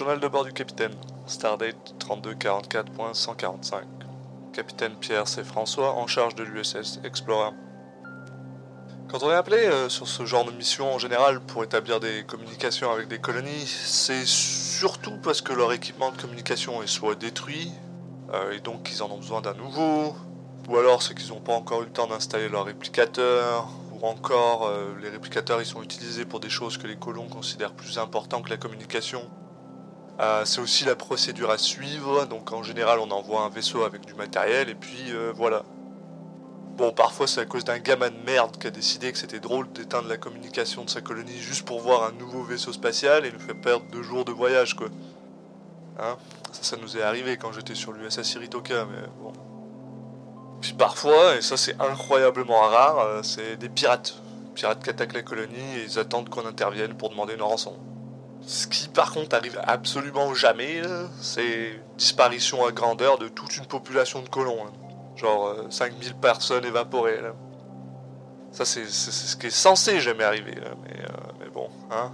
Journal 0.00 0.18
de 0.18 0.28
bord 0.28 0.46
du 0.46 0.52
capitaine. 0.54 0.94
Stardate 1.26 1.94
3244.145. 1.98 3.82
Capitaine 4.50 4.94
Pierre 4.98 5.28
C. 5.28 5.44
François 5.44 5.92
en 5.92 6.06
charge 6.06 6.34
de 6.36 6.42
l'USS 6.42 7.00
Explorer. 7.04 7.50
Quand 9.10 9.22
on 9.22 9.30
est 9.30 9.34
appelé 9.34 9.58
euh, 9.58 9.90
sur 9.90 10.08
ce 10.08 10.24
genre 10.24 10.46
de 10.46 10.52
mission 10.52 10.90
en 10.90 10.98
général 10.98 11.40
pour 11.40 11.64
établir 11.64 12.00
des 12.00 12.24
communications 12.24 12.90
avec 12.90 13.08
des 13.08 13.18
colonies, 13.18 13.66
c'est 13.66 14.24
surtout 14.24 15.18
parce 15.22 15.42
que 15.42 15.52
leur 15.52 15.70
équipement 15.70 16.10
de 16.12 16.16
communication 16.16 16.82
est 16.82 16.86
soit 16.86 17.14
détruit, 17.14 17.70
euh, 18.32 18.52
et 18.52 18.60
donc 18.60 18.90
ils 18.90 19.02
en 19.02 19.10
ont 19.10 19.18
besoin 19.18 19.42
d'un 19.42 19.52
nouveau, 19.52 20.16
ou 20.66 20.78
alors 20.78 21.02
c'est 21.02 21.14
qu'ils 21.14 21.28
n'ont 21.28 21.42
pas 21.42 21.52
encore 21.52 21.82
eu 21.82 21.84
le 21.84 21.92
temps 21.92 22.06
d'installer 22.06 22.48
leur 22.48 22.64
réplicateur, 22.64 23.68
ou 23.92 24.06
encore 24.06 24.66
euh, 24.66 24.94
les 25.02 25.10
réplicateurs 25.10 25.60
ils 25.60 25.66
sont 25.66 25.82
utilisés 25.82 26.24
pour 26.24 26.40
des 26.40 26.48
choses 26.48 26.78
que 26.78 26.86
les 26.86 26.96
colons 26.96 27.28
considèrent 27.28 27.74
plus 27.74 27.98
importantes 27.98 28.46
que 28.46 28.50
la 28.50 28.56
communication. 28.56 29.28
Euh, 30.20 30.44
c'est 30.44 30.60
aussi 30.60 30.84
la 30.84 30.96
procédure 30.96 31.50
à 31.50 31.58
suivre, 31.58 32.26
donc 32.26 32.52
en 32.52 32.62
général 32.62 32.98
on 32.98 33.10
envoie 33.10 33.40
un 33.42 33.48
vaisseau 33.48 33.84
avec 33.84 34.04
du 34.04 34.14
matériel 34.14 34.68
et 34.68 34.74
puis 34.74 35.12
voilà. 35.34 35.62
Bon, 36.76 36.92
parfois 36.92 37.26
c'est 37.26 37.40
à 37.40 37.46
cause 37.46 37.64
d'un 37.64 37.78
gamin 37.78 38.10
de 38.10 38.22
merde 38.26 38.56
qui 38.58 38.66
a 38.66 38.70
décidé 38.70 39.12
que 39.12 39.18
c'était 39.18 39.40
drôle 39.40 39.70
d'éteindre 39.72 40.08
la 40.08 40.16
communication 40.16 40.84
de 40.84 40.90
sa 40.90 41.00
colonie 41.00 41.38
juste 41.38 41.64
pour 41.64 41.80
voir 41.80 42.04
un 42.04 42.12
nouveau 42.12 42.42
vaisseau 42.42 42.72
spatial 42.72 43.24
et 43.26 43.32
nous 43.32 43.38
fait 43.38 43.54
perdre 43.54 43.86
deux 43.92 44.02
jours 44.02 44.24
de 44.24 44.32
voyage 44.32 44.74
quoi. 44.74 44.88
Hein? 45.98 46.16
Ça, 46.52 46.62
ça 46.62 46.76
nous 46.76 46.96
est 46.96 47.02
arrivé 47.02 47.36
quand 47.36 47.52
j'étais 47.52 47.74
sur 47.74 47.92
l'USS 47.92 48.34
Iritoka, 48.34 48.86
mais 48.86 49.06
bon. 49.22 49.32
Puis 50.60 50.74
parfois, 50.74 51.36
et 51.36 51.42
ça 51.42 51.56
c'est 51.56 51.80
incroyablement 51.80 52.60
rare, 52.60 52.98
euh, 52.98 53.22
c'est 53.22 53.56
des 53.56 53.68
pirates. 53.68 54.14
Pirates 54.54 54.82
qui 54.82 54.90
attaquent 54.90 55.14
la 55.14 55.22
colonie 55.22 55.76
et 55.78 55.84
ils 55.84 55.98
attendent 55.98 56.28
qu'on 56.28 56.46
intervienne 56.46 56.94
pour 56.94 57.10
demander 57.10 57.34
une 57.34 57.42
rançon. 57.42 57.76
Ce 58.42 58.66
qui 58.66 58.88
par 58.88 59.12
contre 59.12 59.36
arrive 59.36 59.60
absolument 59.64 60.34
jamais, 60.34 60.82
c'est 61.20 61.80
disparition 61.96 62.64
à 62.64 62.72
grandeur 62.72 63.18
de 63.18 63.28
toute 63.28 63.56
une 63.56 63.66
population 63.66 64.22
de 64.22 64.28
colons. 64.28 64.66
Hein. 64.66 64.72
Genre 65.16 65.54
5000 65.70 66.08
euh, 66.08 66.12
personnes 66.20 66.64
évaporées. 66.64 67.20
Ça 68.52 68.64
c'est 68.64 68.86
ce 68.86 69.36
qui 69.36 69.46
est 69.46 69.50
censé 69.50 70.00
jamais 70.00 70.24
arriver. 70.24 70.54
Mais, 70.56 71.00
euh, 71.02 71.32
mais, 71.38 71.48
bon, 71.50 71.68
hein. 71.90 72.12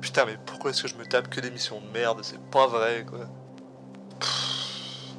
Putain, 0.00 0.26
mais 0.26 0.36
pourquoi 0.44 0.70
est-ce 0.70 0.82
que 0.82 0.88
je 0.88 0.96
me 0.96 1.06
tape 1.06 1.28
que 1.30 1.40
des 1.40 1.50
missions 1.50 1.80
de 1.80 1.98
merde? 1.98 2.20
C'est 2.22 2.40
pas 2.50 2.66
vrai, 2.66 3.06
quoi. 3.08 3.20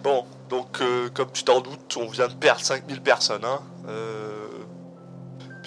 Bon, 0.04 0.24
donc, 0.50 0.80
euh, 0.82 1.10
comme 1.10 1.32
tu 1.32 1.44
t'en 1.44 1.60
doutes, 1.60 1.98
on 1.98 2.08
vient 2.08 2.28
de 2.28 2.34
perdre 2.36 2.62
5000 2.62 3.02
personnes, 3.02 3.44
hein. 3.44 3.62
Euh, 3.88 4.45
euh, 4.45 4.45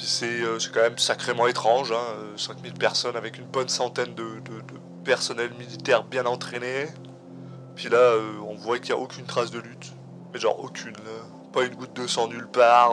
c'est 0.09 0.43
quand 0.73 0.81
même 0.81 0.99
sacrément 0.99 1.47
étrange, 1.47 1.93
hein. 1.93 2.17
5000 2.37 2.75
personnes 2.75 3.17
avec 3.17 3.39
une 3.39 3.47
bonne 3.47 3.69
centaine 3.69 4.15
de, 4.15 4.25
personnel 5.05 5.51
militaire 5.59 6.05
bien 6.05 6.27
entraîné. 6.27 6.89
Puis 7.77 7.89
là, 7.89 8.15
on 8.47 8.55
voit 8.55 8.79
qu'il 8.79 8.95
n'y 8.95 9.01
a 9.01 9.03
aucune 9.03 9.25
trace 9.25 9.51
de 9.51 9.61
lutte. 9.61 9.93
Mais 10.33 10.41
genre 10.41 10.63
aucune, 10.63 10.97
Pas 11.53 11.65
une 11.65 11.75
goutte 11.75 11.95
de 11.95 12.07
sang 12.07 12.29
nulle 12.29 12.49
part. 12.49 12.93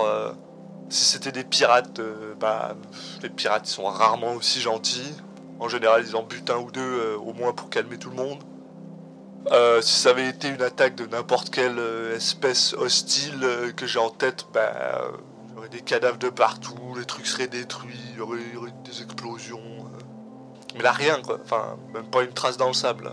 si 0.90 1.04
c'était 1.04 1.32
des 1.32 1.44
pirates, 1.44 2.00
bah, 2.40 2.76
les 3.24 3.30
pirates 3.30 3.68
ils 3.68 3.74
sont 3.74 3.86
rarement 3.86 4.34
aussi 4.34 4.62
gentils. 4.62 5.16
En 5.60 5.70
général, 5.70 6.04
ils 6.06 6.16
en 6.16 6.24
butent 6.24 6.50
un 6.50 6.58
ou 6.58 6.72
deux 6.72 6.82
euh, 6.82 7.18
au 7.18 7.34
moins 7.34 7.54
pour 7.54 7.70
calmer 7.70 7.98
tout 7.98 8.10
le 8.10 8.16
monde. 8.16 8.44
Euh, 9.52 9.82
si 9.82 9.94
ça 9.94 10.10
avait 10.10 10.28
été 10.28 10.50
une 10.50 10.62
attaque 10.62 10.96
de 10.96 11.06
n'importe 11.06 11.50
quelle 11.50 11.78
euh, 11.78 12.16
espèce 12.16 12.74
hostile 12.74 13.46
que 13.76 13.86
j'ai 13.86 14.00
en 14.00 14.10
tête, 14.10 14.48
bah, 14.54 15.12
des 15.72 15.82
cadavres 15.82 16.18
de 16.18 16.30
partout, 16.30 16.96
les 16.98 17.06
trucs 17.06 17.28
seraient 17.28 17.48
détruits, 17.48 18.00
il 18.12 18.18
y 18.18 18.22
aurait, 18.22 18.40
des 18.84 19.02
explosions. 19.02 19.62
Mais 20.76 20.84
là, 20.84 20.92
rien 20.92 21.22
quoi. 21.22 21.40
Enfin, 21.44 21.78
même 21.94 22.10
pas 22.10 22.24
une 22.24 22.34
trace 22.34 22.58
dans 22.58 22.68
le 22.68 22.74
sable. 22.74 23.12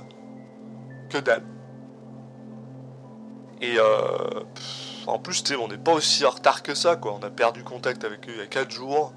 Que 1.11 1.19
dalle. 1.19 1.45
Et 3.61 3.77
en 5.07 5.19
plus, 5.19 5.45
on 5.59 5.69
n'est 5.69 5.79
pas 5.79 5.93
aussi 5.93 6.25
en 6.25 6.31
retard 6.31 6.63
que 6.63 6.75
ça 6.75 6.97
quoi. 6.97 7.17
On 7.21 7.23
a 7.25 7.31
perdu 7.31 7.63
contact 7.63 8.05
avec 8.05 8.29
eux 8.29 8.33
il 8.33 8.39
y 8.39 8.43
a 8.43 8.47
4 8.47 8.71
jours. 8.71 9.13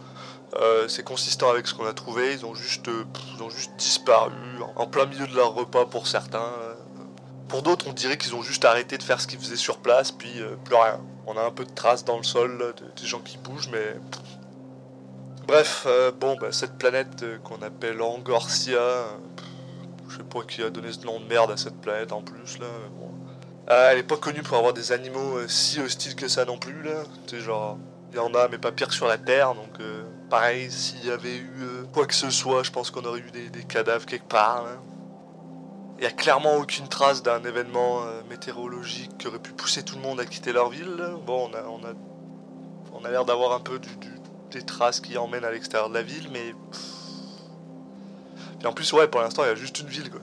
Euh, 0.56 0.88
c'est 0.88 1.04
consistant 1.04 1.50
avec 1.50 1.68
ce 1.68 1.74
qu'on 1.74 1.86
a 1.86 1.94
trouvé. 1.94 2.34
Ils 2.34 2.46
euh, 2.46 2.48
ont 2.48 3.50
juste 3.50 3.76
disparu 3.78 4.32
en 4.76 4.88
plein 4.88 5.06
milieu 5.06 5.28
de 5.28 5.36
leur 5.36 5.54
repas 5.54 5.86
pour 5.86 6.08
certains. 6.08 6.52
Pour 7.48 7.62
d'autres, 7.62 7.88
on 7.88 7.94
dirait 7.94 8.18
qu'ils 8.18 8.36
ont 8.36 8.42
juste 8.42 8.66
arrêté 8.66 8.98
de 8.98 9.04
faire 9.04 9.22
ce 9.22 9.28
qu'ils 9.28 9.40
faisaient 9.40 9.56
sur 9.56 9.78
place, 9.78 10.12
puis 10.12 10.42
euh, 10.42 10.56
plus 10.64 10.76
rien. 10.76 11.00
On 11.28 11.38
a 11.38 11.42
un 11.42 11.52
peu 11.52 11.66
de 11.66 11.72
traces 11.72 12.06
dans 12.06 12.18
le 12.18 12.24
sol, 12.24 12.74
des 13.00 13.06
gens 13.06 13.20
qui 13.20 13.38
bougent, 13.38 13.70
mais. 13.72 13.96
Bref, 15.48 15.86
bon, 16.20 16.36
bah, 16.42 16.52
cette 16.52 16.78
planète 16.80 17.24
qu'on 17.44 17.62
appelle 17.62 18.02
Angorcia, 18.02 19.06
je 20.10 20.18
sais 20.18 20.24
pas 20.24 20.42
qui 20.42 20.64
a 20.64 20.72
donné 20.72 20.92
ce 20.92 21.06
nom 21.06 21.20
de 21.20 21.26
merde 21.26 21.52
à 21.52 21.58
cette 21.58 21.80
planète 21.82 22.12
en 22.12 22.24
plus, 22.24 22.58
là. 22.58 22.66
elle 23.92 24.00
est 24.00 24.04
pas 24.04 24.18
connue 24.18 24.42
pour 24.42 24.58
avoir 24.58 24.74
des 24.74 24.92
animaux 24.92 25.48
si 25.48 25.80
hostiles 25.80 26.16
que 26.16 26.28
ça 26.28 26.46
non 26.46 26.58
plus, 26.58 26.82
là. 26.82 27.04
C'est 27.28 27.40
genre. 27.40 27.78
Il 28.12 28.18
y 28.18 28.20
en 28.20 28.34
a, 28.34 28.48
mais 28.48 28.58
pas 28.58 28.72
pire 28.72 28.92
sur 28.92 29.08
la 29.08 29.18
Terre, 29.18 29.54
donc 29.54 29.78
pareil, 30.30 30.72
s'il 30.72 31.06
y 31.06 31.12
avait 31.12 31.38
eu 31.38 31.54
euh, 31.62 31.84
quoi 31.94 32.06
que 32.06 32.14
ce 32.14 32.30
soit, 32.30 32.64
je 32.64 32.72
pense 32.72 32.92
qu'on 32.92 33.04
aurait 33.06 33.20
eu 33.20 33.32
des, 33.32 33.64
cadavres 33.64 34.06
quelque 34.06 34.28
part. 34.28 34.66
Il 35.98 36.02
n'y 36.02 36.08
a 36.08 36.12
clairement 36.12 36.58
aucune 36.58 36.90
trace 36.90 37.24
d'un 37.24 37.42
événement 37.44 38.04
euh, 38.04 38.22
météorologique 38.30 39.18
qui 39.18 39.28
aurait 39.28 39.40
pu 39.40 39.54
pousser 39.54 39.84
tout 39.84 39.96
le 39.96 40.02
monde 40.02 40.20
à 40.20 40.26
quitter 40.26 40.52
leur 40.52 40.70
ville. 40.70 40.98
Bon, 41.26 41.50
on 41.50 41.54
a, 41.54 41.64
on 41.64 41.86
a, 41.86 41.94
on 42.94 43.06
a 43.06 43.10
l'air 43.10 43.24
d'avoir 43.24 43.54
un 43.54 43.62
peu 43.62 43.80
des 44.52 44.62
traces 44.62 45.00
qui 45.00 45.18
emmènent 45.18 45.46
à 45.46 45.52
l'extérieur 45.52 45.90
de 45.90 45.94
la 45.94 46.02
ville, 46.02 46.28
mais. 46.32 46.54
Et 48.62 48.68
en 48.68 48.74
plus, 48.74 48.92
ouais, 48.92 49.08
pour 49.08 49.22
l'instant, 49.22 49.44
il 49.44 49.48
y 49.48 49.52
a 49.52 49.56
juste 49.56 49.80
une 49.80 49.88
ville, 49.88 50.10
quoi. 50.10 50.22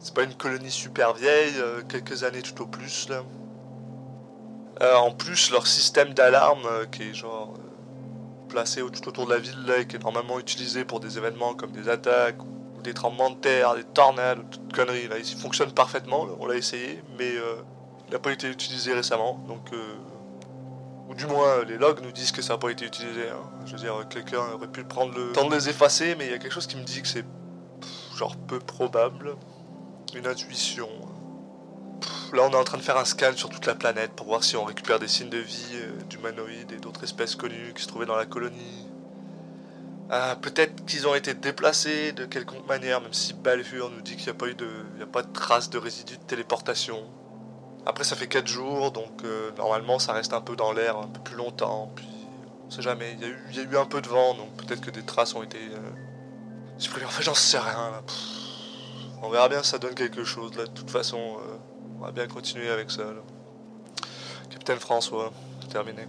C'est 0.00 0.14
pas 0.14 0.24
une 0.24 0.34
colonie 0.34 0.70
super 0.70 1.14
vieille, 1.14 1.54
euh, 1.56 1.82
quelques 1.88 2.22
années 2.24 2.42
tout 2.42 2.62
au 2.62 2.66
plus, 2.66 3.08
là. 3.08 3.22
en 4.98 5.10
plus, 5.12 5.50
leur 5.50 5.66
système 5.66 6.12
d'alarme, 6.12 6.68
qui 6.92 7.04
est 7.04 7.14
genre 7.14 7.54
placé 8.48 8.80
tout 8.80 9.08
autour 9.08 9.26
de 9.26 9.32
la 9.32 9.38
ville 9.38 9.64
là, 9.66 9.78
et 9.78 9.86
qui 9.86 9.96
est 9.96 10.02
normalement 10.02 10.38
utilisé 10.38 10.84
pour 10.84 11.00
des 11.00 11.18
événements 11.18 11.54
comme 11.54 11.72
des 11.72 11.88
attaques 11.88 12.42
ou 12.42 12.57
des 12.82 12.94
tremblements 12.94 13.30
de 13.30 13.36
terre, 13.36 13.74
des 13.74 13.84
tornades, 13.84 14.38
toutes 14.50 14.72
conneries. 14.72 15.08
Là, 15.08 15.18
il 15.18 15.24
fonctionne 15.24 15.72
parfaitement, 15.72 16.26
on 16.38 16.46
l'a 16.46 16.56
essayé, 16.56 17.02
mais 17.18 17.36
euh, 17.36 17.56
il 18.08 18.12
n'a 18.12 18.18
pas 18.18 18.32
été 18.32 18.48
utilisé 18.48 18.92
récemment. 18.92 19.44
Donc, 19.48 19.72
euh, 19.72 19.94
ou 21.08 21.14
du 21.14 21.26
moins, 21.26 21.64
les 21.64 21.78
logs 21.78 22.00
nous 22.02 22.12
disent 22.12 22.32
que 22.32 22.42
ça 22.42 22.54
n'a 22.54 22.58
pas 22.58 22.70
été 22.70 22.84
utilisé. 22.84 23.28
Hein. 23.28 23.42
Je 23.66 23.72
veux 23.72 23.78
dire, 23.78 23.94
quelqu'un 24.08 24.42
aurait 24.54 24.68
pu 24.68 24.84
prendre 24.84 25.16
le 25.16 25.32
temps 25.32 25.48
de 25.48 25.54
les 25.54 25.68
effacer, 25.68 26.14
mais 26.16 26.26
il 26.26 26.30
y 26.30 26.34
a 26.34 26.38
quelque 26.38 26.52
chose 26.52 26.66
qui 26.66 26.76
me 26.76 26.84
dit 26.84 27.02
que 27.02 27.08
c'est 27.08 27.24
genre 28.16 28.36
peu 28.36 28.58
probable. 28.58 29.36
Une 30.14 30.26
intuition. 30.26 30.88
Là, 32.32 32.42
on 32.42 32.50
est 32.50 32.56
en 32.56 32.64
train 32.64 32.78
de 32.78 32.82
faire 32.82 32.96
un 32.96 33.04
scan 33.04 33.32
sur 33.34 33.48
toute 33.48 33.66
la 33.66 33.74
planète 33.74 34.12
pour 34.12 34.26
voir 34.26 34.42
si 34.42 34.56
on 34.56 34.64
récupère 34.64 34.98
des 34.98 35.08
signes 35.08 35.28
de 35.28 35.38
vie 35.38 35.74
euh, 35.74 36.02
d'humanoïdes 36.08 36.72
et 36.72 36.76
d'autres 36.76 37.04
espèces 37.04 37.36
connues 37.36 37.72
qui 37.74 37.82
se 37.82 37.88
trouvaient 37.88 38.06
dans 38.06 38.16
la 38.16 38.26
colonie. 38.26 38.86
Ah, 40.10 40.36
peut-être 40.40 40.86
qu'ils 40.86 41.06
ont 41.06 41.14
été 41.14 41.34
déplacés 41.34 42.12
de 42.12 42.24
quelconque 42.24 42.66
manière, 42.66 43.00
même 43.00 43.12
si 43.12 43.34
Balfur 43.34 43.90
nous 43.90 44.00
dit 44.00 44.16
qu'il 44.16 44.24
n'y 44.24 44.30
a 44.30 44.34
pas 44.34 44.46
eu 44.46 44.54
de, 44.54 44.68
il 44.96 45.02
a 45.02 45.06
pas 45.06 45.22
de 45.22 45.32
traces 45.32 45.68
de 45.68 45.76
résidus 45.76 46.16
de 46.16 46.22
téléportation. 46.22 47.02
Après, 47.84 48.04
ça 48.04 48.16
fait 48.16 48.26
4 48.26 48.46
jours, 48.46 48.90
donc 48.90 49.22
euh, 49.24 49.50
normalement, 49.58 49.98
ça 49.98 50.14
reste 50.14 50.32
un 50.32 50.40
peu 50.40 50.56
dans 50.56 50.72
l'air 50.72 50.96
un 50.96 51.08
peu 51.08 51.20
plus 51.20 51.36
longtemps. 51.36 51.92
Puis, 51.94 52.08
on 52.66 52.70
sait 52.70 52.82
jamais. 52.82 53.16
Il 53.18 53.20
y, 53.20 53.24
a 53.24 53.28
eu, 53.28 53.38
y 53.52 53.60
a 53.60 53.62
eu 53.64 53.76
un 53.76 53.84
peu 53.84 54.00
de 54.00 54.08
vent, 54.08 54.34
donc 54.34 54.50
peut-être 54.56 54.80
que 54.80 54.90
des 54.90 55.02
traces 55.02 55.34
ont 55.34 55.42
été 55.42 55.58
euh, 55.58 55.78
supprimées. 56.78 57.06
Enfin, 57.06 57.22
j'en 57.22 57.34
sais 57.34 57.58
rien. 57.58 58.02
On 59.22 59.28
verra 59.28 59.48
bien 59.48 59.62
si 59.62 59.70
ça 59.70 59.78
donne 59.78 59.94
quelque 59.94 60.24
chose. 60.24 60.56
Là, 60.56 60.64
de 60.64 60.70
toute 60.70 60.90
façon. 60.90 61.38
On 61.98 62.04
va 62.04 62.12
bien 62.12 62.28
continuer 62.28 62.70
avec 62.70 62.92
ça. 62.92 63.02
Capitaine 64.50 64.78
François, 64.78 65.32
terminé. 65.68 66.06